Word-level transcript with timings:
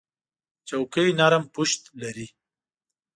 چوکۍ 0.67 1.09
نرم 1.19 1.43
پُشت 1.53 1.81
لري. 2.01 2.27